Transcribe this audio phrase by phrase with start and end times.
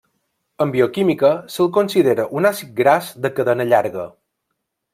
[0.63, 4.11] En bioquímica se'l considera un àcid gras de cadena llarga.